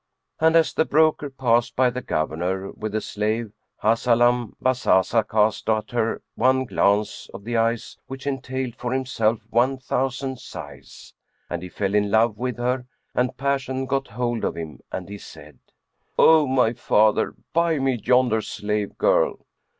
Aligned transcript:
And 0.39 0.55
as 0.55 0.73
the 0.73 0.83
broker 0.83 1.29
passed 1.29 1.75
by 1.75 1.91
the 1.91 2.01
Governor 2.01 2.71
with 2.71 2.93
the 2.93 3.01
slave, 3.01 3.51
Hahzalam 3.83 4.55
Bazazah 4.59 5.29
cast 5.29 5.69
at 5.69 5.91
her 5.91 6.23
one 6.33 6.65
glance 6.65 7.29
of 7.35 7.43
the 7.43 7.55
eyes 7.55 7.99
which 8.07 8.25
entailed 8.25 8.73
for 8.75 8.93
himself 8.93 9.41
one 9.51 9.77
thousand 9.77 10.39
sighs; 10.39 11.13
and 11.51 11.61
he 11.61 11.69
fell 11.69 11.93
in 11.93 12.09
love 12.09 12.35
with 12.35 12.57
her 12.57 12.87
and 13.13 13.37
passion 13.37 13.85
got 13.85 14.07
hold 14.07 14.43
of 14.43 14.55
him 14.57 14.79
and 14.91 15.07
he 15.07 15.19
said, 15.19 15.59
"O 16.17 16.47
my 16.47 16.73
father, 16.73 17.35
buy 17.53 17.77
me 17.77 17.93
yonder 17.93 18.41
slave 18.41 18.97
girl." 18.97 19.45